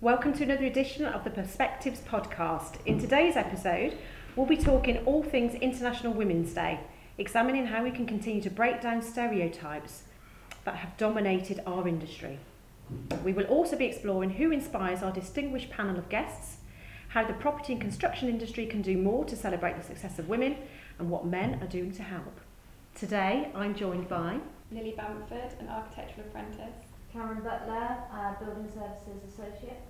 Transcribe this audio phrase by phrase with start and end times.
[0.00, 2.76] Welcome to another edition of the Perspectives podcast.
[2.86, 3.98] In today's episode,
[4.36, 6.78] we'll be talking all things International Women's Day,
[7.18, 10.04] examining how we can continue to break down stereotypes
[10.64, 12.38] that have dominated our industry.
[13.24, 16.58] We will also be exploring who inspires our distinguished panel of guests,
[17.08, 20.58] how the property and construction industry can do more to celebrate the success of women,
[21.00, 22.38] and what men are doing to help.
[22.94, 24.38] Today, I'm joined by
[24.70, 26.86] Lily Bamford, an architectural apprentice.
[27.12, 29.87] Cameron Butler, uh, Building Services Associate.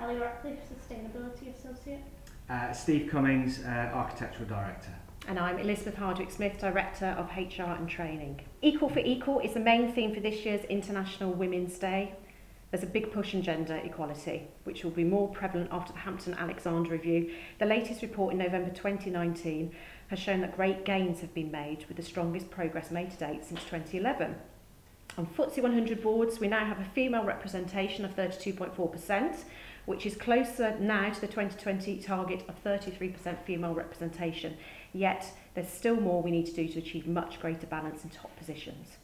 [0.00, 2.02] Ali Ratcliffe, Sustainability Associate.
[2.50, 4.92] Uh, Steve Cummings, uh, Architectural Director.
[5.26, 8.40] and I'm Elizabeth Hardwick Smith, Director of HR and Training.
[8.60, 12.12] Each for Equal is the main theme for this year's International Women's Day.
[12.70, 16.34] There's a big push on gender equality, which will be more prevalent after the Hampton
[16.34, 17.30] Alexander Review.
[17.58, 19.72] The latest report in November 2019
[20.08, 23.44] has shown that great gains have been made with the strongest progress made to date
[23.44, 24.34] since 2011.
[25.16, 29.44] On FTSE 100 boards, we now have a female representation of 32.4%,
[29.86, 34.56] which is closer now to the 2020 target of 33% female representation.
[34.92, 38.34] Yet, there's still more we need to do to achieve much greater balance in top
[38.36, 38.96] positions.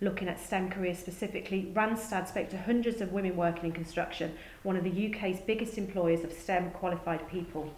[0.00, 4.76] Looking at STEM careers specifically, Randstad spoke to hundreds of women working in construction, one
[4.76, 7.72] of the UK's biggest employers of STEM qualified people.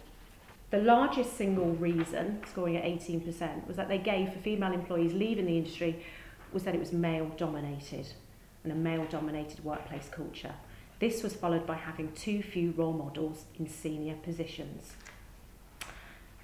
[0.69, 5.45] The largest single reason, scoring at 18%, was that they gave for female employees leaving
[5.45, 6.05] the industry
[6.51, 8.07] was that it was male dominated
[8.63, 10.53] and a male dominated workplace culture.
[10.99, 14.93] This was followed by having too few role models in senior positions.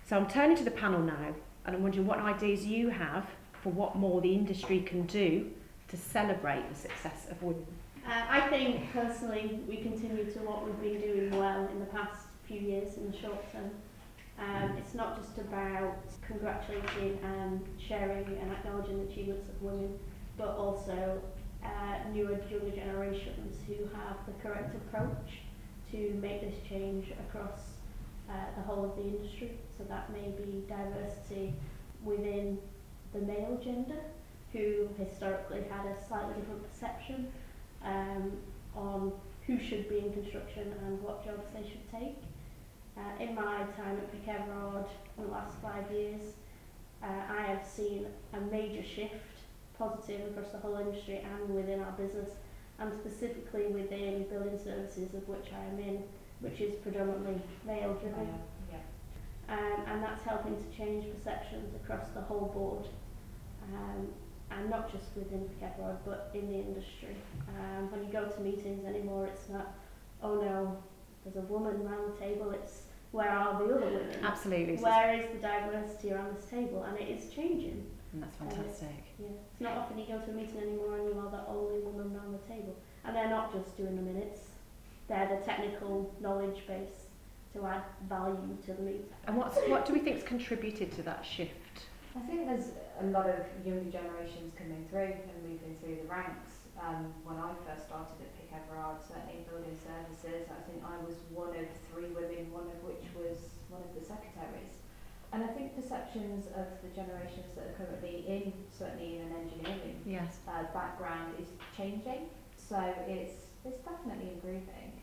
[0.08, 3.26] So I'm turning to the panel now and I'm wondering what ideas you have
[3.62, 5.52] for what more the industry can do
[5.90, 7.66] to celebrate the success of women.
[8.08, 12.28] Uh, I think personally we continue to what we've been doing well in the past
[12.48, 13.72] few years in the short term.
[14.38, 19.98] Um, it's not just about congratulating and sharing and acknowledging the achievements of women,
[20.38, 21.22] but also
[21.66, 25.40] uh, newer, younger generations who have the correct approach
[25.92, 27.60] to make this change across
[28.30, 29.52] uh, the whole of the industry.
[29.78, 31.54] So that may be diversity
[32.04, 32.58] within
[33.14, 34.02] the male gender,
[34.52, 37.32] who historically had a slightly different perception
[37.84, 38.32] um,
[38.76, 39.12] on
[39.46, 42.18] who should be in construction and what jobs they should take.
[42.98, 44.86] Uh, in my time at Pick Everard
[45.18, 46.22] in the last five years,
[47.04, 49.14] uh, I have seen a major shift,
[49.78, 52.30] positive across the whole industry and within our business,
[52.80, 56.04] and specifically within building services, of which I am in,
[56.40, 58.28] which is predominantly male driven.
[59.48, 62.86] Um, and that's helping to change perceptions across the whole board,
[63.74, 64.08] um,
[64.52, 67.16] and not just within Everard, but in the industry.
[67.50, 69.76] Um, when you go to meetings anymore, it's not,
[70.24, 70.78] oh no,
[71.24, 74.20] there's a woman around the table, it's where are the other women?
[74.24, 74.76] Absolutely.
[74.78, 76.84] Where is the diversity around this table?
[76.84, 77.86] And it is changing.
[78.16, 79.04] And that's fantastic.
[79.20, 79.36] Yeah.
[79.52, 82.16] It's not often you go to a meeting anymore and you are the only woman
[82.16, 82.72] around the table.
[83.04, 84.56] And they're not just doing the minutes,
[85.10, 87.12] they're the technical knowledge base
[87.54, 89.12] to add value to the meeting.
[89.28, 91.84] And what's, what do we think's contributed to that shift?
[92.16, 92.72] I think there's
[93.04, 96.56] a lot of younger generations coming through and moving through the ranks.
[96.80, 100.96] Um, when I first started at Pick Everard, certainly in building services, I think I
[101.04, 104.80] was one of three women, one of which was one of the secretaries.
[105.36, 110.00] And I think perceptions of the generations that are currently in, certainly in an engineering
[110.06, 110.38] Yes.
[110.48, 112.30] uh, background, is changing.
[112.56, 114.94] So it's it's definitely improving.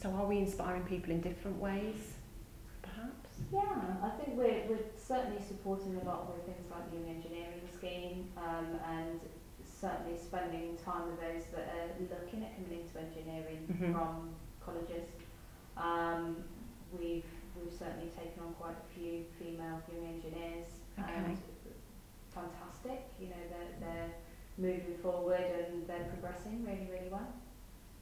[0.00, 2.12] So are we inspiring people in different ways,
[2.80, 3.30] perhaps?
[3.52, 7.62] Yeah, I think we're, we're certainly supporting a lot with things like the Young Engineering
[7.76, 9.18] Scheme um, and
[9.80, 13.92] certainly spending time with those that are looking at coming into engineering Mhm.
[13.92, 14.30] from
[14.64, 15.08] colleges.
[15.76, 16.36] Um,
[16.96, 17.24] we've,
[17.56, 20.68] we've certainly taken on quite a few female young engineers
[20.98, 21.12] Okay.
[21.16, 21.38] and
[22.34, 24.10] fantastic, you know, they're, they're
[24.58, 27.28] moving forward and they're progressing really, really well.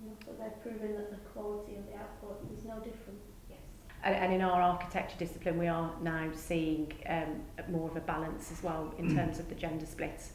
[0.01, 3.19] And also they're proving that the quality of the output is no different.
[3.49, 3.59] Yes.
[4.05, 8.51] And, and in our architecture discipline, we are now seeing um, more of a balance
[8.53, 10.33] as well in terms of the gender splits.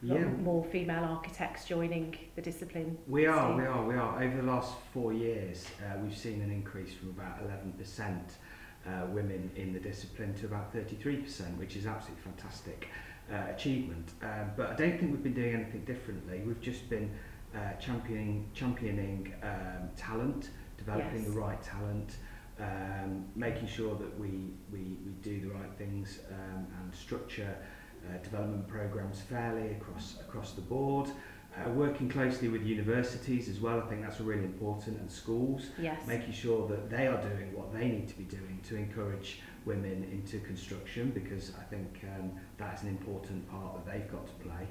[0.00, 2.96] Yeah, More female architects joining the discipline.
[3.08, 3.56] we are, Steve.
[3.58, 4.22] we are, we are.
[4.22, 8.16] Over the last four years, uh, we've seen an increase from about 11%
[8.86, 12.88] uh, women in the discipline to about 33%, which is absolutely fantastic
[13.32, 14.12] uh, achievement.
[14.22, 16.42] Um, but I don't think we've been doing anything differently.
[16.46, 17.10] We've just been
[17.54, 21.26] uh, championing, championing um, talent, developing yes.
[21.26, 22.16] the right talent,
[22.60, 27.56] um, making sure that we, we, we do the right things um, and structure
[28.06, 31.10] uh, development programs fairly across, across the board.
[31.66, 36.06] Uh, working closely with universities as well, I think that's really important, and schools, Yes.
[36.06, 40.04] making sure that they are doing what they need to be doing to encourage women
[40.12, 44.66] into construction, because I think um, that's an important part that they've got to play.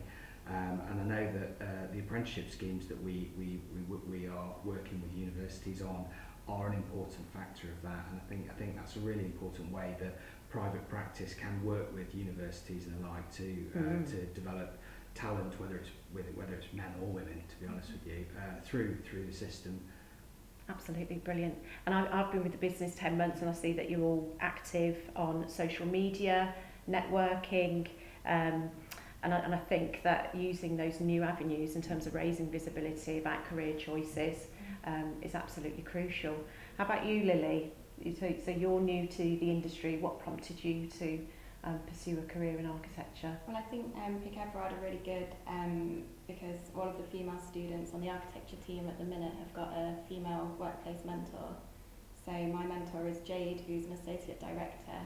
[0.47, 4.55] Um, and I know that uh, the apprenticeship schemes that we, we, we, we are
[4.63, 6.05] working with universities on
[6.47, 9.69] are an important factor of that, and I think I think that's a really important
[9.73, 10.17] way that
[10.49, 14.09] private practice can work with universities and the like to uh, Mm.
[14.11, 14.77] to develop
[15.17, 18.61] talent, whether it's with whether it's men or women, to be honest with you, uh,
[18.63, 19.79] through through the system.
[20.69, 21.55] Absolutely brilliant.
[21.85, 24.35] And I, I've been with the business 10 months and I see that you're all
[24.41, 26.53] active on social media,
[26.89, 27.87] networking,
[28.25, 28.69] um,
[29.23, 33.17] and, I, and I think that using those new avenues in terms of raising visibility
[33.17, 34.47] about career choices
[34.85, 36.35] um, is absolutely crucial.
[36.77, 37.71] How about you, Lily?
[38.19, 39.97] So, so you're new to the industry.
[39.97, 41.19] What prompted you to
[41.67, 43.37] um, pursue a career in architecture?
[43.47, 47.39] Well, I think um, Pick Everard are really good um, because all of the female
[47.39, 51.49] students on the architecture team at the minute have got a female workplace mentor.
[52.25, 54.99] So my mentor is Jade, who's an associate director.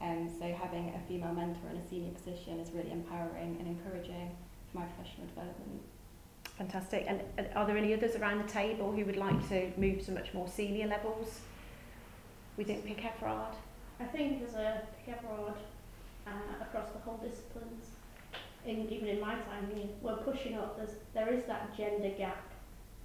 [0.00, 4.34] Um, so having a female mentor in a senior position is really empowering and encouraging
[4.72, 5.82] for my professional development.
[6.56, 7.04] Fantastic.
[7.08, 10.12] And, and are there any others around the table who would like to move to
[10.12, 11.40] much more senior levels
[12.56, 13.54] within Pick Everard?
[13.98, 15.56] I think as a Pick Everard
[16.26, 17.86] uh, across the whole disciplines,
[18.66, 20.76] in, even in my time here, we're pushing up.
[20.76, 22.44] There's, there is that gender gap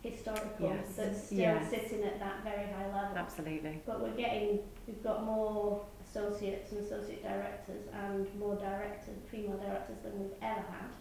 [0.01, 0.95] historical Yes.
[0.95, 1.69] that's still Yes.
[1.69, 3.17] sitting at that very high level.
[3.17, 3.81] Absolutely.
[3.85, 9.97] But we're getting, we've got more associates and associate directors and more directors, female directors
[10.03, 10.91] than we've ever had.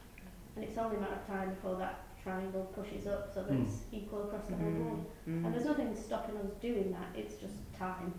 [0.57, 3.65] And it's only a matter of time before that triangle pushes up so that Mm.
[3.67, 5.01] it's equal across the whole board.
[5.29, 5.45] Mm.
[5.45, 8.15] And there's nothing stopping us doing that, it's just time.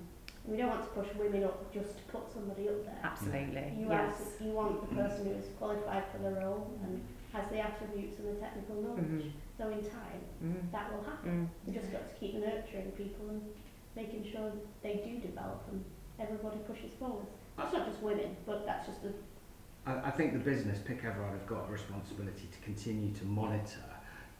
[0.48, 3.00] We don't want to push women up just to put somebody up there.
[3.04, 3.74] Absolutely.
[3.80, 4.14] You, yes.
[4.14, 7.02] ask, you want the person who is qualified for the role and
[7.34, 9.26] has the attributes and the technical knowledge.
[9.26, 9.32] Mhm.
[9.58, 10.72] So in time, Mm.
[10.72, 11.50] that will happen.
[11.50, 11.68] Mm.
[11.68, 13.42] We just got to keep nurturing people and
[13.96, 14.52] making sure
[14.84, 15.84] they do develop and
[16.20, 17.26] everybody pushes forward.
[17.58, 19.14] That's not just women, but that's just the
[19.88, 23.84] I, I think the business, Pick Everard, have got a responsibility to continue to monitor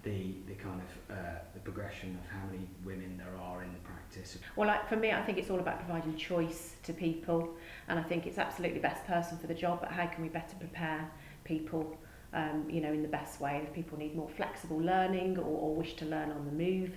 [0.06, 3.80] the, the kind of uh, the progression of how many women there are in the
[3.80, 4.38] practice.
[4.56, 7.56] Well, like, for me, I think it's all about providing choice to people,
[7.90, 9.82] and I think it's absolutely best person for the job.
[9.82, 11.10] But how can we better prepare
[11.44, 11.98] people,
[12.34, 13.62] um, you know, in the best way?
[13.66, 16.92] If people need more flexible learning or, or wish to learn on the move,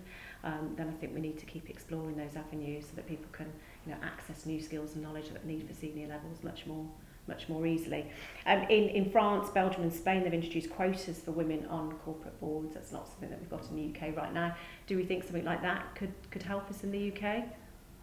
[0.45, 3.51] um, then I think we need to keep exploring those avenues so that people can,
[3.87, 6.87] you know, access new skills and knowledge that they need for senior levels much more
[7.29, 8.11] much more easily.
[8.47, 12.75] Um, in, in France, Belgium and Spain, they've introduced quotas for women on corporate boards.
[12.75, 14.57] That's not something that we've got in the UK right now.
[14.87, 17.45] Do we think something like that could, could help us in the UK?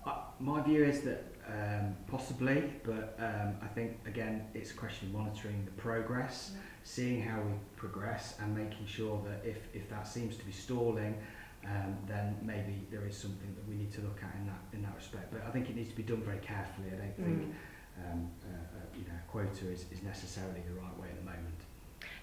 [0.06, 5.08] Uh, my view is that um, possibly, but um, I think again it's a question
[5.08, 6.52] of monitoring the progress,
[6.84, 11.18] seeing how we progress, and making sure that if, if that seems to be stalling,
[11.66, 14.82] um, then maybe there is something that we need to look at in that in
[14.84, 15.32] that respect.
[15.32, 16.88] But I think it needs to be done very carefully.
[16.94, 17.54] I don't think Mm.
[18.00, 21.62] Um, uh, uh, you know quota is, is necessarily the right way at the moment.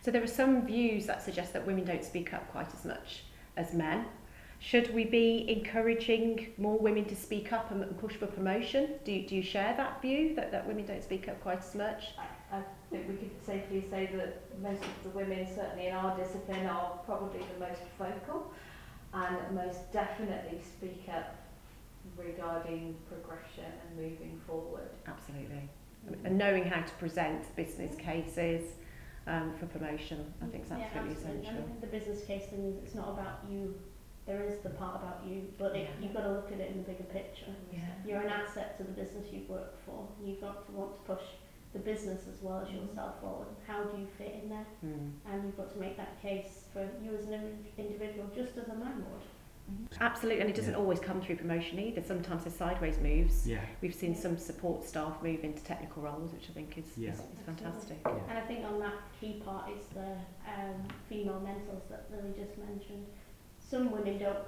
[0.02, 3.24] So there are some views that suggest that women don't speak up quite as much
[3.56, 4.06] as men.
[4.58, 8.90] Should we be encouraging more women to speak up and and push for promotion?
[9.04, 11.74] Do you, do you share that view that, that women don't speak up quite as
[11.74, 12.14] much?
[12.16, 16.16] I, I think we could safely say that most of the women, certainly in our
[16.16, 18.52] discipline, are probably the most vocal
[19.14, 21.41] and most definitely speak up
[22.16, 24.90] regarding progression and moving forward.
[25.06, 25.68] Absolutely.
[26.24, 28.72] And knowing how to present business cases
[29.26, 31.46] um, for promotion, I think is Yeah, absolutely absolutely.
[31.48, 31.76] And essential.
[31.80, 33.74] the business case thing is it's not about you.
[34.26, 36.78] There is the part about you, but it, you've got to look at it in
[36.78, 37.54] the bigger picture.
[37.72, 37.80] Yeah.
[38.06, 40.08] You're an asset to the business you've worked for.
[40.24, 41.24] You've got to want to push
[41.72, 43.48] the business as well as yourself forward.
[43.66, 44.66] How do you fit in there?
[44.84, 45.10] Mm.
[45.30, 48.74] And you've got to make that case for you as an individual, just as a
[48.74, 49.22] man would.
[50.00, 50.78] Absolutely, and it doesn't Yeah.
[50.78, 52.02] always come through promotion either.
[52.02, 53.46] Sometimes there's sideways moves.
[53.48, 53.60] Yeah.
[53.80, 57.12] We've seen some support staff move into technical roles, which I think is, Yeah.
[57.12, 57.98] is, is fantastic.
[58.04, 58.12] Yeah.
[58.28, 60.16] And I think on that key part is the
[60.48, 63.06] um, female mentors that Lily just mentioned.
[63.58, 64.38] Some women don't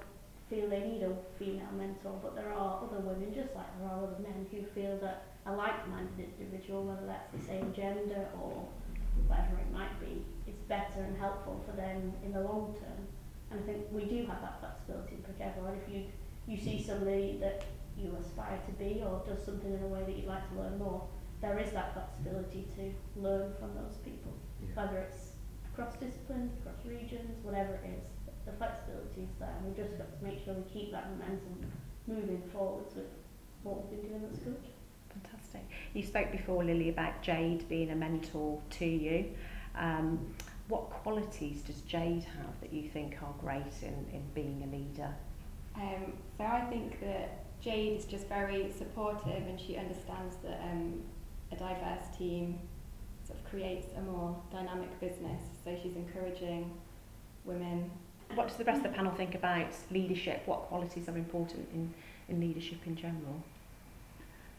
[0.50, 4.04] feel they need a female mentor, but there are other women, just like there are
[4.04, 8.66] other men, who feel that a like-minded individual, whether that's the same gender or
[9.26, 13.06] whatever it might be, is better and helpful for them in the long term.
[13.50, 15.78] And I think we do have that flexibility in Pick Everard.
[15.86, 16.04] If you,
[16.46, 17.64] you see somebody that
[17.96, 20.78] you aspire to be or does something in a way that you'd like to learn
[20.78, 21.06] more,
[21.40, 24.74] there is that flexibility to learn from those people, Yeah.
[24.74, 25.32] whether it's
[25.74, 28.04] cross disciplines, cross regions, whatever it is.
[28.46, 31.70] The flexibility is there, and we've just got to make sure we keep that momentum
[32.06, 33.06] moving forwards with
[33.62, 34.56] what we've been doing that's good.
[35.08, 35.62] Fantastic.
[35.94, 39.30] You spoke before, Lily, about Jade being a mentor to you.
[39.76, 40.34] Um,
[40.68, 45.14] what qualities does Jade have that you think are great in, in being a leader?
[45.76, 51.02] Um, so I think that Jade is just very supportive and she understands that um,
[51.52, 52.58] a diverse team
[53.26, 55.42] sort of creates a more dynamic business.
[55.64, 56.70] So she's encouraging
[57.44, 57.90] women.
[58.34, 60.42] What does the rest of the panel think about leadership?
[60.46, 61.92] What qualities are important in,
[62.28, 63.42] in leadership in general?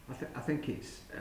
[0.08, 1.20] I, th- I think it's uh,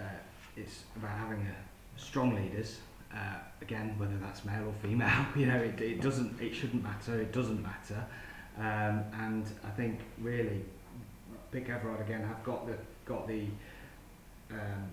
[0.55, 2.79] it's about having a strong leaders.
[3.15, 7.19] Uh, again, whether that's male or female, you know, it, it doesn't, it shouldn't matter.
[7.21, 8.05] It doesn't matter.
[8.57, 10.63] Um, and I think really,
[11.51, 13.45] Pick Everard again have got the got the
[14.51, 14.89] um,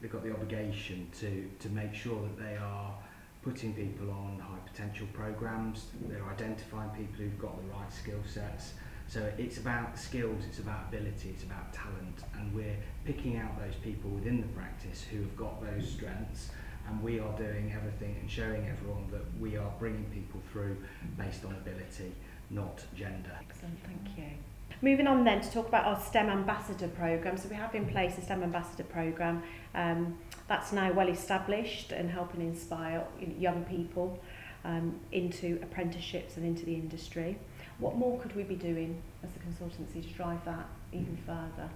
[0.00, 2.94] they've got the obligation to to make sure that they are
[3.42, 5.86] putting people on high potential programs.
[6.08, 8.74] They're identifying people who've got the right skill sets.
[9.08, 13.74] So it's about skills, it's about ability, it's about talent, and we're picking out those
[13.74, 16.50] people within the practice who have got those strengths,
[16.88, 20.76] and we are doing everything and showing everyone that we are bringing people through
[21.16, 22.12] based on ability,
[22.50, 23.32] not gender.
[23.48, 24.36] Excellent, thank you.
[24.82, 27.36] Moving on then to talk about our STEM Ambassador programme.
[27.36, 29.42] So we have in place a STEM Ambassador programme
[29.74, 30.16] um,
[30.48, 33.04] that's now well established and helping inspire
[33.38, 34.18] young people
[34.64, 37.38] um, into apprenticeships and into the industry.
[37.78, 41.68] What more could we be doing as a consultancy to drive that even further?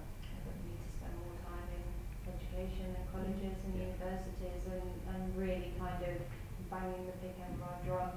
[0.45, 5.71] We need to spend more time in education and colleges and universities and, and really
[5.79, 6.15] kind of
[6.71, 8.11] banging the big Everard drum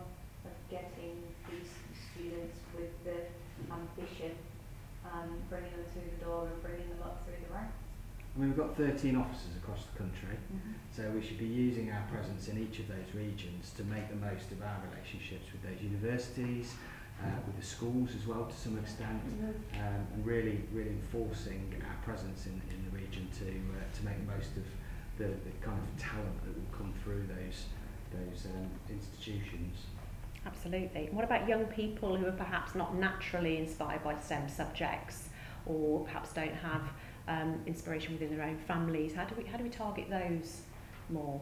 [0.47, 1.19] of getting
[1.51, 1.71] these
[2.15, 3.27] students with the
[3.67, 4.33] ambition
[5.05, 7.75] and bringing them through the door and bringing them up through the ranks.
[8.37, 10.73] I mean, we've got 13 offices across the country, Mm-hmm.
[10.95, 14.17] so we should be using our presence in each of those regions to make the
[14.17, 16.73] most of our relationships with those universities,
[17.23, 19.21] uh, with the schools as well to some extent,
[19.75, 24.19] um, and really, really enforcing our presence in, in the region to uh, to make
[24.27, 24.65] the most of
[25.19, 27.67] the, the kind of talent that will come through those
[28.13, 29.77] those um, institutions.
[30.47, 31.09] Absolutely.
[31.13, 35.29] What about young people who are perhaps not naturally inspired by STEM subjects
[35.67, 36.83] or perhaps don't have
[37.27, 39.15] um, inspiration within their own families?
[39.15, 40.63] How do we how do we target those
[41.11, 41.41] more?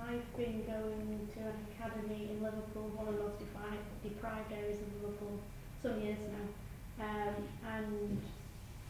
[0.00, 4.78] I've been going to an academy in Liverpool, one of the most deprived, deprived areas
[4.80, 5.38] of Liverpool,
[5.82, 7.34] some years now, um,
[7.66, 8.20] and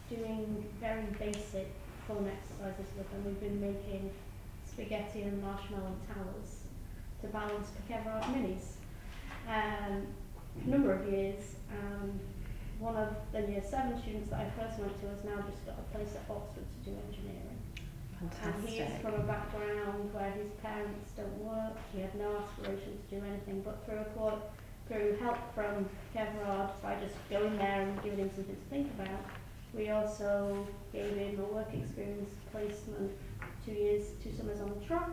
[0.09, 1.67] doing very basic
[2.07, 3.25] fun exercises with them.
[3.25, 4.11] We've been making
[4.65, 6.65] spaghetti and marshmallow towers
[7.21, 8.77] to balance Pick Everard minis.
[9.47, 10.07] Um,
[10.65, 12.19] a number of years, and
[12.79, 15.75] one of the year seven students that I first went to has now just got
[15.79, 17.54] a place at Oxford to do engineering.
[18.79, 23.15] And he from a background where his parents don't work, he had no aspiration to
[23.15, 24.39] do anything, but through a court,
[24.87, 28.91] through help from Pick Everard by just going there and giving him something to think
[28.99, 29.19] about,
[29.73, 33.11] we also gave him a work experience placement
[33.65, 35.11] two years, two summers on the trot,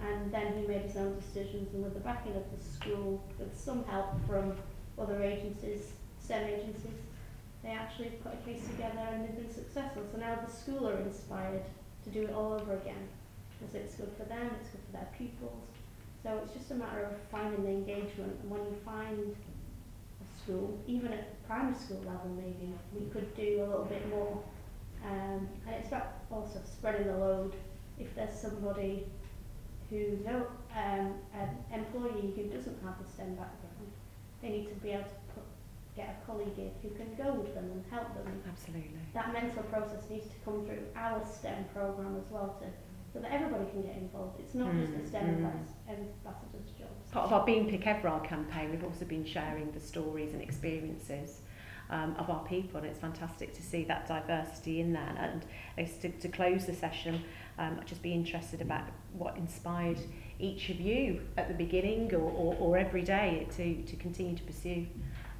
[0.00, 3.58] and then he made his own decisions and with the backing of the school, with
[3.58, 4.54] some help from
[4.98, 7.00] other agencies, STEM agencies,
[7.62, 10.02] they actually put a case together and they've been successful.
[10.12, 11.62] So now the school are inspired
[12.04, 13.08] to do it all over again
[13.58, 15.64] because it's good for them, it's good for their pupils.
[16.22, 18.38] So it's just a matter of finding the engagement.
[18.42, 19.36] And when you find
[20.22, 24.42] a school, even at primary school level, maybe we could do a little bit more.
[25.04, 27.54] Um, and it's about also spreading the load.
[27.98, 29.06] If there's somebody
[29.90, 33.92] who no um, an employee who doesn't have a STEM background,
[34.42, 35.43] they need to be able to put,
[35.96, 38.98] get a colleague in who can go with them and help them Absolutely.
[39.14, 42.66] that mental process needs to come through our STEM program as well to
[43.12, 44.40] so that everybody can get involved.
[44.40, 45.46] It's not just the Mm, STEM mm.
[45.46, 47.10] ambas- ambassadors' jobs.
[47.12, 51.42] Part of our Being Pick Everard campaign, we've also been sharing the stories and experiences
[51.90, 55.14] um, of our people, and it's fantastic to see that diversity in there.
[55.16, 55.46] And
[56.00, 57.22] to, to close the session,
[57.56, 58.82] um, I'd just be interested about
[59.12, 60.00] what inspired
[60.40, 64.42] each of you at the beginning or, or, or every day to, to continue to
[64.42, 64.86] pursue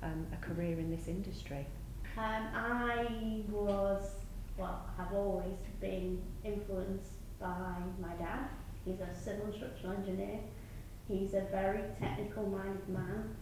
[0.04, 1.66] um, a career in this industry.
[2.16, 4.10] Um, I was,
[4.56, 8.48] well, I've always been influenced by my dad.
[8.84, 10.40] He's a civil structural engineer.
[11.08, 13.34] He's a very technical minded man.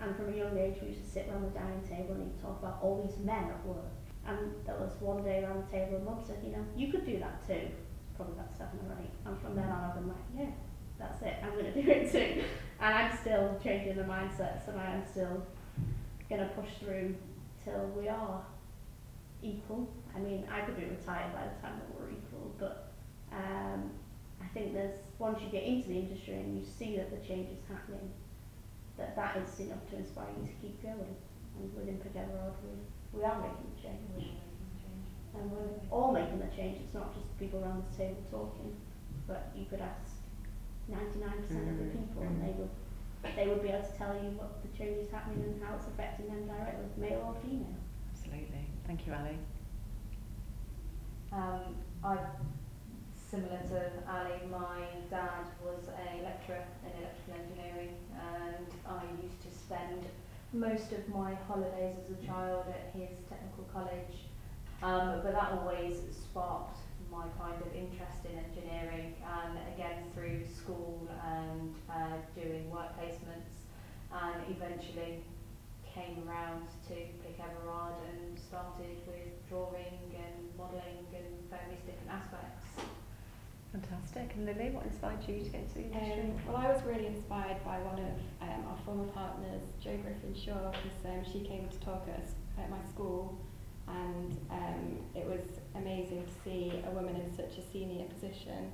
[0.00, 2.40] And from a young age, we used to sit around the dining table and he'd
[2.40, 3.92] talk about all these men at work.
[4.26, 7.06] And there was one day around the table, and mum said, you know, you could
[7.06, 7.68] do that too.
[8.14, 9.10] Probably about seven or eight.
[9.24, 10.52] And from then on, I've been like, yeah,
[10.98, 11.36] that's it.
[11.42, 12.42] I'm going to do it too.
[12.80, 15.46] And I'm still changing the mindsets and I am still
[16.28, 17.14] going to push through
[17.64, 18.42] till we are
[19.42, 19.88] equal.
[20.14, 22.92] I mean, I could be retired by the time that we're equal, but
[23.32, 23.90] um,
[24.42, 27.50] I think there's once you get into the industry and you see that the change
[27.50, 28.10] is happening,
[28.96, 31.14] that that is enough to inspire you to keep going.
[31.58, 34.30] And within Pick Everard, we, we are making the change.
[35.34, 36.78] And we're all making the change.
[36.82, 38.74] It's not just the people around the table talking,
[39.26, 40.16] but you could ask
[40.90, 42.70] 99% of the Mm, people and they would
[43.36, 45.86] they would be able to tell you what the change is happening and how it's
[45.86, 47.76] affecting them directly, male or female.
[48.12, 48.64] Absolutely.
[48.86, 49.38] Thank you, Ali.
[51.32, 52.16] Um, I,
[53.14, 59.50] similar to Ali, my dad was a lecturer in electrical engineering and I used to
[59.50, 60.06] spend
[60.52, 64.28] most of my holidays as a child at his technical college
[64.82, 66.78] Um, but that always sparked
[67.10, 73.64] my kind of interest in engineering, and again through school and uh, doing work placements,
[74.12, 75.24] and eventually
[75.94, 82.64] came around to Pick Everard and started with drawing and modelling and various different aspects.
[83.72, 84.32] Fantastic.
[84.34, 86.20] And Lily, what inspired you to get into the industry?
[86.20, 90.34] Um, well, I was really inspired by one of um, our former partners, Jo Griffin
[90.34, 93.38] Shaw, because um, she came to talk at, us, at my school,
[93.86, 98.72] and um, it was amazing to see a woman in such a senior position.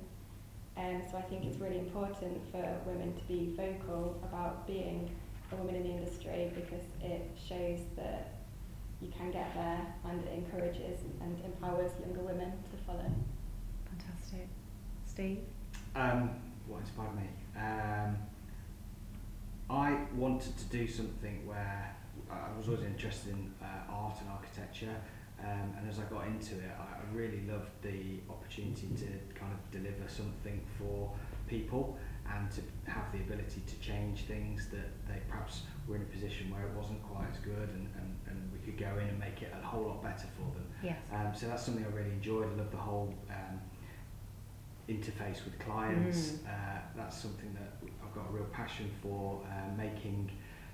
[0.77, 5.09] Um, so I think it's really important for women to be vocal about being
[5.51, 8.33] a woman in the industry because it shows that
[9.01, 13.09] you can get there and it encourages and empowers younger women to follow.
[13.89, 14.47] Fantastic.
[15.05, 15.39] Steve?
[15.95, 16.29] Um,
[16.67, 17.29] what inspired me?
[17.55, 18.17] Um,
[19.69, 21.95] I wanted to do something where
[22.29, 24.95] I was always interested in uh, art and architecture,
[25.43, 29.53] um, and as I got into it, I, I really loved the opportunity to kind
[29.53, 31.11] of deliver something for
[31.47, 31.97] people
[32.33, 36.49] and to have the ability to change things that they perhaps were in a position
[36.49, 39.41] where it wasn't quite as good and, and, and we could go in and make
[39.41, 40.65] it a whole lot better for them.
[40.83, 40.97] Yes.
[41.13, 42.47] Um, so that's something I really enjoyed.
[42.51, 43.59] I love the whole um,
[44.89, 46.31] interface with clients.
[46.31, 46.47] Mm.
[46.47, 50.31] Uh, that's something that I've got a real passion for, uh, making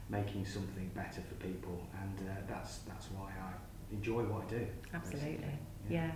[0.09, 3.53] making something better for people, and uh, that's that's why I
[3.91, 4.67] enjoy what I do.
[4.93, 5.31] Absolutely.
[5.31, 5.59] basically.
[5.89, 6.11] Yeah.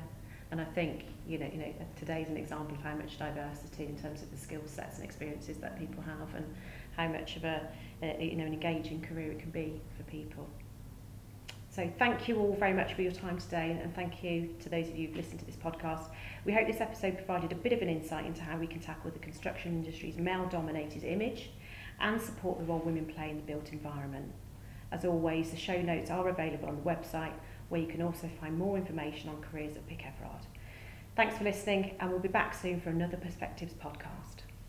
[0.51, 3.97] And I think, you know, you know, today's an example of how much diversity in
[3.97, 6.45] terms of the skill sets and experiences that people have and
[6.95, 7.67] how much of a,
[8.01, 10.47] a you know, an engaging career it can be for people.
[11.75, 14.87] So thank you all very much for your time today and thank you to those
[14.87, 16.09] of you who've listened to this podcast.
[16.45, 19.11] We hope this episode provided a bit of an insight into how we can tackle
[19.11, 21.49] the construction industry's male-dominated image
[21.99, 24.31] and support the role women play in the built environment.
[24.93, 27.33] As always, the show notes are available on the website
[27.69, 30.45] where you can also find more information on careers at Pick Everard.
[31.15, 34.34] Thanks for listening and we'll be back soon for another Perspectives podcast.